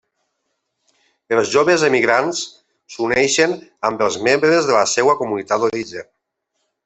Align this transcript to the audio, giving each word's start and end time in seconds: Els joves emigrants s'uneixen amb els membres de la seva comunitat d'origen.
Els 1.35 1.51
joves 1.55 1.83
emigrants 1.89 2.41
s'uneixen 2.95 3.53
amb 3.91 4.03
els 4.07 4.19
membres 4.29 4.71
de 4.71 4.77
la 4.79 4.87
seva 4.95 5.17
comunitat 5.23 5.65
d'origen. 5.65 6.11